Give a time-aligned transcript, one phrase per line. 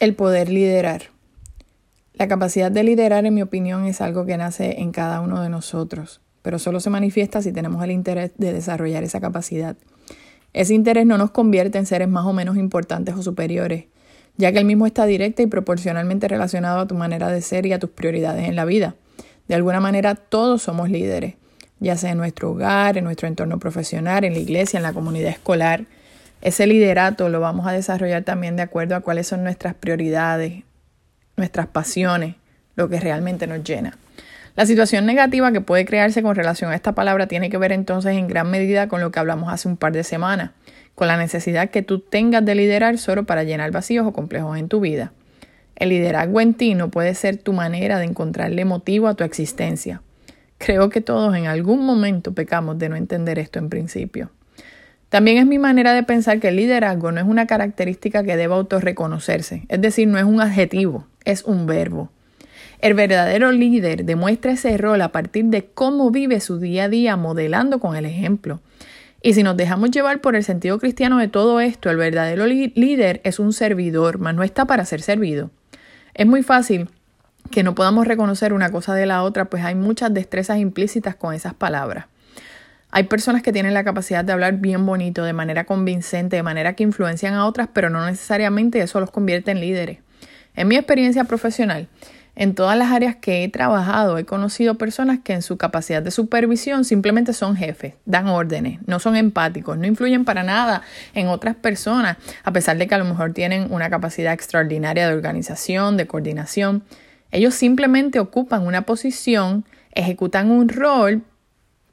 [0.00, 1.10] El poder liderar.
[2.14, 5.50] La capacidad de liderar, en mi opinión, es algo que nace en cada uno de
[5.50, 9.76] nosotros, pero solo se manifiesta si tenemos el interés de desarrollar esa capacidad.
[10.54, 13.88] Ese interés no nos convierte en seres más o menos importantes o superiores,
[14.38, 17.74] ya que el mismo está directa y proporcionalmente relacionado a tu manera de ser y
[17.74, 18.94] a tus prioridades en la vida.
[19.48, 21.34] De alguna manera todos somos líderes,
[21.78, 25.30] ya sea en nuestro hogar, en nuestro entorno profesional, en la iglesia, en la comunidad
[25.30, 25.84] escolar,
[26.40, 30.62] ese liderato lo vamos a desarrollar también de acuerdo a cuáles son nuestras prioridades,
[31.36, 32.36] nuestras pasiones,
[32.76, 33.98] lo que realmente nos llena.
[34.56, 38.16] La situación negativa que puede crearse con relación a esta palabra tiene que ver entonces
[38.16, 40.50] en gran medida con lo que hablamos hace un par de semanas,
[40.94, 44.68] con la necesidad que tú tengas de liderar solo para llenar vacíos o complejos en
[44.68, 45.12] tu vida.
[45.76, 50.02] El liderazgo en ti no puede ser tu manera de encontrarle motivo a tu existencia.
[50.58, 54.30] Creo que todos en algún momento pecamos de no entender esto en principio.
[55.10, 58.54] También es mi manera de pensar que el liderazgo no es una característica que deba
[58.54, 62.10] autorreconocerse, es decir, no es un adjetivo, es un verbo.
[62.80, 67.16] El verdadero líder demuestra ese rol a partir de cómo vive su día a día
[67.16, 68.60] modelando con el ejemplo.
[69.20, 73.20] Y si nos dejamos llevar por el sentido cristiano de todo esto, el verdadero líder
[73.24, 75.50] es un servidor, mas no está para ser servido.
[76.14, 76.88] Es muy fácil
[77.50, 81.34] que no podamos reconocer una cosa de la otra, pues hay muchas destrezas implícitas con
[81.34, 82.06] esas palabras.
[82.92, 86.74] Hay personas que tienen la capacidad de hablar bien bonito, de manera convincente, de manera
[86.74, 89.98] que influencian a otras, pero no necesariamente eso los convierte en líderes.
[90.56, 91.88] En mi experiencia profesional,
[92.34, 96.10] en todas las áreas que he trabajado, he conocido personas que en su capacidad de
[96.10, 100.82] supervisión simplemente son jefes, dan órdenes, no son empáticos, no influyen para nada
[101.14, 105.14] en otras personas, a pesar de que a lo mejor tienen una capacidad extraordinaria de
[105.14, 106.82] organización, de coordinación.
[107.30, 111.22] Ellos simplemente ocupan una posición, ejecutan un rol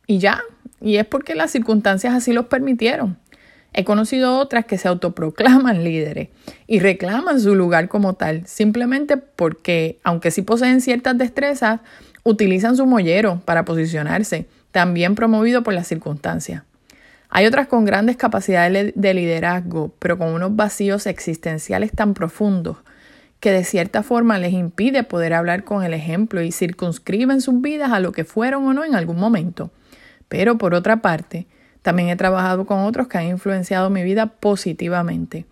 [0.06, 0.42] y ya,
[0.82, 3.18] y es porque las circunstancias así los permitieron.
[3.74, 6.30] He conocido otras que se autoproclaman líderes
[6.66, 11.82] y reclaman su lugar como tal, simplemente porque, aunque sí poseen ciertas destrezas,
[12.24, 16.64] utilizan su mollero para posicionarse, también promovido por las circunstancias.
[17.30, 22.78] Hay otras con grandes capacidades de liderazgo, pero con unos vacíos existenciales tan profundos
[23.40, 27.92] que de cierta forma les impide poder hablar con el ejemplo y circunscriben sus vidas
[27.92, 29.72] a lo que fueron o no en algún momento.
[30.28, 31.48] Pero por otra parte,
[31.82, 35.46] también he trabajado con otros que han influenciado mi vida positivamente.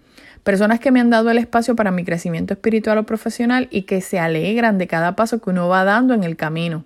[0.43, 4.01] Personas que me han dado el espacio para mi crecimiento espiritual o profesional y que
[4.01, 6.83] se alegran de cada paso que uno va dando en el camino.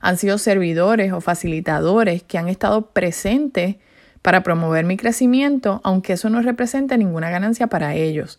[0.00, 3.76] Han sido servidores o facilitadores que han estado presentes
[4.22, 8.38] para promover mi crecimiento, aunque eso no represente ninguna ganancia para ellos.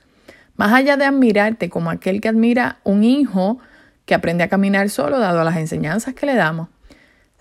[0.55, 3.59] Más allá de admirarte como aquel que admira un hijo
[4.05, 6.69] que aprende a caminar solo dado las enseñanzas que le damos,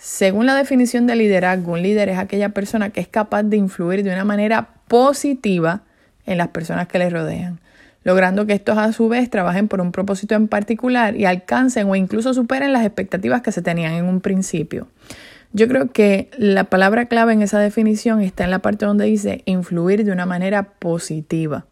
[0.01, 4.03] según la definición de liderazgo, un líder es aquella persona que es capaz de influir
[4.03, 5.83] de una manera positiva
[6.25, 7.61] en las personas que le rodean,
[8.03, 11.97] logrando que estos a su vez trabajen por un propósito en particular y alcancen o
[11.97, 14.89] incluso superen las expectativas que se tenían en un principio.
[15.53, 19.43] Yo creo que la palabra clave en esa definición está en la parte donde dice
[19.45, 21.67] influir de una manera positiva.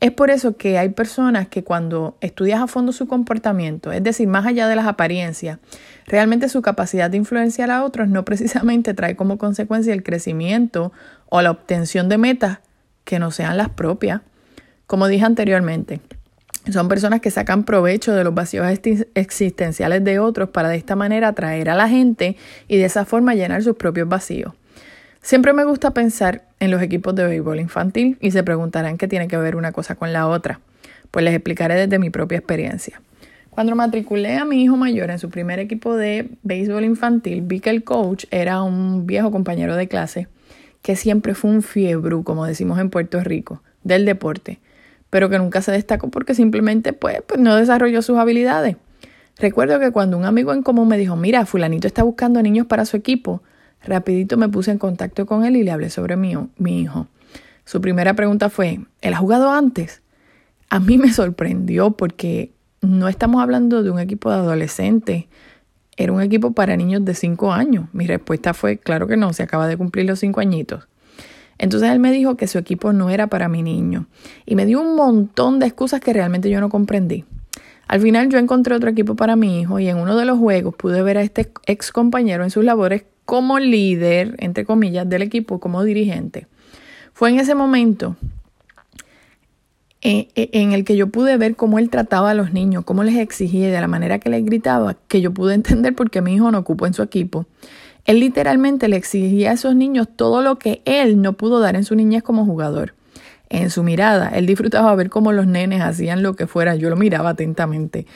[0.00, 4.28] Es por eso que hay personas que cuando estudias a fondo su comportamiento, es decir,
[4.28, 5.58] más allá de las apariencias,
[6.06, 10.92] realmente su capacidad de influenciar a otros no precisamente trae como consecuencia el crecimiento
[11.28, 12.58] o la obtención de metas
[13.04, 14.20] que no sean las propias.
[14.86, 16.00] Como dije anteriormente,
[16.72, 18.66] son personas que sacan provecho de los vacíos
[19.14, 22.36] existenciales de otros para de esta manera atraer a la gente
[22.68, 24.54] y de esa forma llenar sus propios vacíos.
[25.28, 29.28] Siempre me gusta pensar en los equipos de béisbol infantil y se preguntarán qué tiene
[29.28, 30.58] que ver una cosa con la otra.
[31.10, 33.02] Pues les explicaré desde mi propia experiencia.
[33.50, 37.68] Cuando matriculé a mi hijo mayor en su primer equipo de béisbol infantil, vi que
[37.68, 40.28] el coach era un viejo compañero de clase
[40.80, 44.60] que siempre fue un fiebre, como decimos en Puerto Rico, del deporte,
[45.10, 48.76] pero que nunca se destacó porque simplemente pues, pues no desarrolló sus habilidades.
[49.38, 52.86] Recuerdo que cuando un amigo en común me dijo, mira, fulanito está buscando niños para
[52.86, 53.42] su equipo,
[53.84, 57.06] Rapidito me puse en contacto con él y le hablé sobre mi, mi hijo.
[57.64, 60.02] Su primera pregunta fue, ¿él ha jugado antes?
[60.70, 65.26] A mí me sorprendió porque no estamos hablando de un equipo de adolescentes,
[65.96, 67.86] era un equipo para niños de 5 años.
[67.92, 70.86] Mi respuesta fue, claro que no, se acaba de cumplir los 5 añitos.
[71.58, 74.06] Entonces él me dijo que su equipo no era para mi niño
[74.46, 77.24] y me dio un montón de excusas que realmente yo no comprendí.
[77.88, 80.76] Al final yo encontré otro equipo para mi hijo y en uno de los juegos
[80.76, 85.60] pude ver a este ex compañero en sus labores como líder, entre comillas, del equipo,
[85.60, 86.46] como dirigente.
[87.12, 88.16] Fue en ese momento
[90.00, 93.04] eh, eh, en el que yo pude ver cómo él trataba a los niños, cómo
[93.04, 96.36] les exigía de la manera que les gritaba, que yo pude entender por qué mi
[96.36, 97.44] hijo no ocupó en su equipo.
[98.06, 101.84] Él literalmente le exigía a esos niños todo lo que él no pudo dar en
[101.84, 102.94] su niñez como jugador.
[103.50, 104.30] en su mirada.
[104.30, 106.76] Él disfrutaba ver cómo los nenes hacían lo que fuera.
[106.76, 108.06] Yo lo miraba atentamente.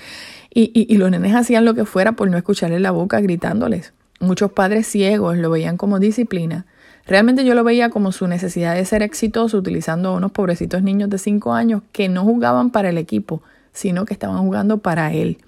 [0.55, 3.93] Y, y, y los nenes hacían lo que fuera por no escucharle la boca gritándoles.
[4.23, 6.65] Muchos padres ciegos lo veían como disciplina.
[7.07, 11.11] Realmente yo lo veía como su necesidad de ser exitoso utilizando a unos pobrecitos niños
[11.11, 13.43] de 5 años que no jugaban para el equipo,
[13.73, 15.39] sino que estaban jugando para él.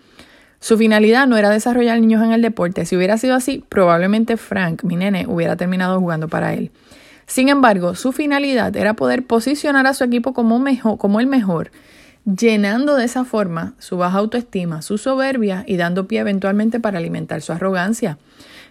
[0.59, 2.85] Su finalidad no era desarrollar niños en el deporte.
[2.85, 6.73] Si hubiera sido así, probablemente Frank, mi nene, hubiera terminado jugando para él.
[7.27, 11.71] Sin embargo, su finalidad era poder posicionar a su equipo como, mejor, como el mejor,
[12.25, 17.43] llenando de esa forma su baja autoestima, su soberbia y dando pie eventualmente para alimentar
[17.43, 18.19] su arrogancia.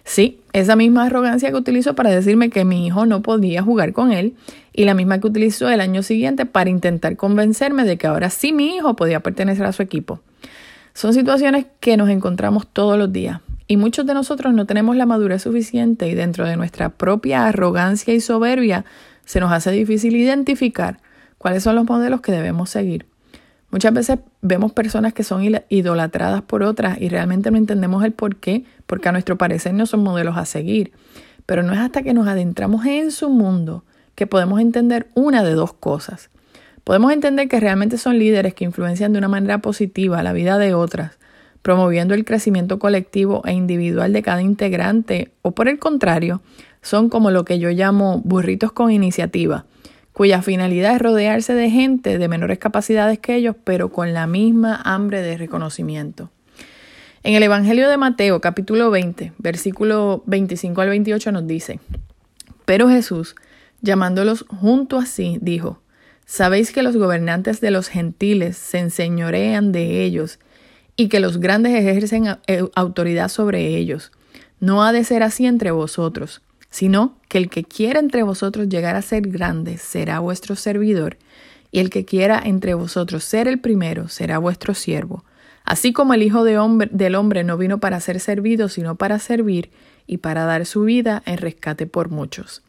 [0.04, 4.12] Sí, esa misma arrogancia que utilizó para decirme que mi hijo no podía jugar con
[4.12, 4.34] él
[4.74, 8.52] y la misma que utilizó el año siguiente para intentar convencerme de que ahora sí
[8.52, 10.20] mi hijo podía pertenecer a su equipo.
[10.92, 15.06] Son situaciones que nos encontramos todos los días y muchos de nosotros no tenemos la
[15.06, 18.84] madurez suficiente y dentro de nuestra propia arrogancia y soberbia
[19.24, 20.98] se nos hace difícil identificar
[21.38, 23.06] cuáles son los modelos que debemos seguir.
[23.74, 28.36] Muchas veces vemos personas que son idolatradas por otras y realmente no entendemos el por
[28.36, 30.92] qué, porque a nuestro parecer no son modelos a seguir.
[31.44, 33.82] Pero no es hasta que nos adentramos en su mundo
[34.14, 36.30] que podemos entender una de dos cosas.
[36.84, 40.72] Podemos entender que realmente son líderes que influencian de una manera positiva la vida de
[40.72, 41.18] otras,
[41.62, 46.42] promoviendo el crecimiento colectivo e individual de cada integrante, o por el contrario,
[46.80, 49.66] son como lo que yo llamo burritos con iniciativa,
[50.14, 54.80] cuya finalidad es rodearse de gente de menores capacidades que ellos, pero con la misma
[54.84, 56.30] hambre de reconocimiento.
[57.24, 61.80] En el Evangelio de Mateo, capítulo 20, versículo 25 al 28 nos dice,
[62.64, 63.34] Pero Jesús,
[63.82, 65.80] llamándolos junto a sí, dijo,
[66.26, 70.38] Sabéis que los gobernantes de los gentiles se enseñorean de ellos
[70.96, 74.12] y que los grandes ejercen eh, autoridad sobre ellos.
[74.60, 76.40] No ha de ser así entre vosotros,
[76.74, 81.18] sino que el que quiera entre vosotros llegar a ser grande será vuestro servidor,
[81.70, 85.24] y el que quiera entre vosotros ser el primero será vuestro siervo.
[85.64, 89.20] Así como el Hijo de hombre, del Hombre no vino para ser servido, sino para
[89.20, 89.70] servir
[90.08, 92.64] y para dar su vida en rescate por muchos.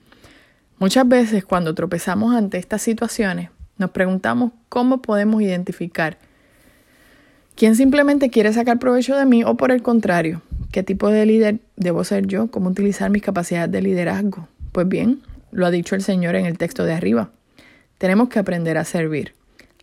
[0.78, 3.50] Muchas veces cuando tropezamos ante estas situaciones,
[3.80, 6.20] nos preguntamos cómo podemos identificar
[7.56, 10.44] quién simplemente quiere sacar provecho de mí o por el contrario,
[10.76, 14.50] qué tipo de líder debo ser yo, cómo utilizar mis capacidades de liderazgo.
[14.74, 15.22] Pues bien,
[15.54, 17.30] lo ha dicho el Señor en el texto de arriba.
[17.98, 19.36] Tenemos que aprender a servir.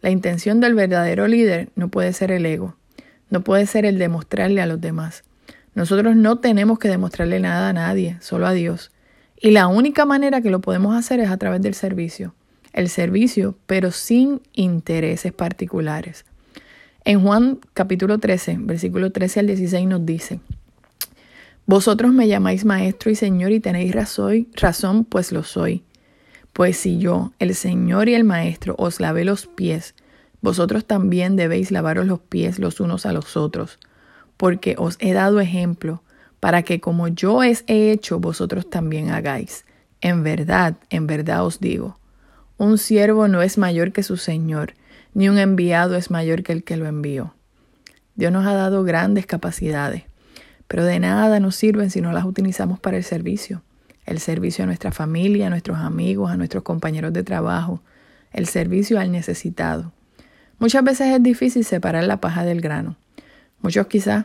[0.03, 2.77] La intención del verdadero líder no puede ser el ego,
[3.31, 5.23] no puede ser el demostrarle a los demás.
[5.75, 8.91] Nosotros no tenemos que demostrarle nada a nadie, solo a Dios.
[9.41, 12.35] Y la única manera que lo podemos hacer es a través del servicio.
[12.75, 16.27] El servicio, pero sin intereses particulares.
[17.07, 20.41] En Juan capítulo 13, versículo 13 al 16 nos dice,
[21.73, 25.85] Vosotros me llamáis maestro y señor y tenéis razón, razón, pues lo soy.
[26.53, 29.95] Pues si yo, el Señor y el Maestro, os lavé los pies,
[30.43, 33.79] vosotros también debéis lavaros los pies los unos a los otros,
[34.37, 36.03] porque os he dado ejemplo
[36.41, 39.65] para que como yo he hecho, vosotros también hagáis.
[40.03, 41.99] En verdad, en verdad os digo,
[42.59, 44.75] un siervo no es mayor que su Señor,
[45.15, 47.35] ni un enviado es mayor que el que lo envió.
[48.15, 50.03] Dios nos ha dado grandes capacidades,
[50.73, 53.61] pero de nada nos sirven si no las utilizamos para el servicio.
[54.07, 57.83] El servicio a nuestra familia, a nuestros amigos, a nuestros compañeros de trabajo,
[58.33, 59.93] el servicio al necesitado.
[60.59, 62.97] Muchas veces es difícil separar la paja del grano.
[63.61, 64.25] Muchos quizás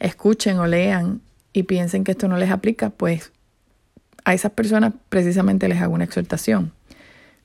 [0.00, 1.20] escuchen o lean
[1.52, 3.30] y piensen que esto no les aplica, pues
[4.24, 6.72] a esas personas precisamente les hago una exhortación.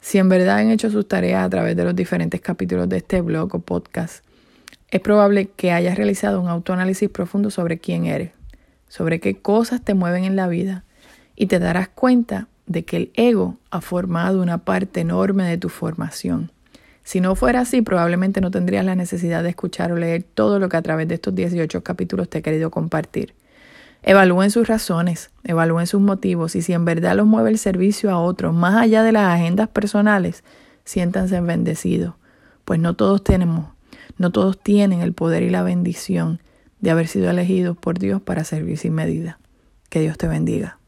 [0.01, 3.21] Si en verdad han hecho sus tareas a través de los diferentes capítulos de este
[3.21, 4.25] blog o podcast,
[4.93, 8.29] es probable que hayas realizado un autoanálisis profundo sobre quién eres,
[8.87, 10.83] sobre qué cosas te mueven en la vida
[11.35, 15.69] y te darás cuenta de que el ego ha formado una parte enorme de tu
[15.69, 16.51] formación.
[17.03, 20.69] Si no fuera así, probablemente no tendrías la necesidad de escuchar o leer todo lo
[20.69, 23.33] que a través de estos 18 capítulos te he querido compartir.
[24.03, 28.19] Evalúen sus razones, evalúen sus motivos y si en verdad los mueve el servicio a
[28.19, 30.43] otros, más allá de las agendas personales,
[30.85, 32.13] siéntanse bendecidos,
[32.63, 33.73] pues no todos tenemos,
[34.23, 36.39] no todos tienen el poder y la bendición
[36.79, 39.37] de haber sido elegidos por Dios para servir sin medida.
[39.89, 40.79] Que Dios te bendiga.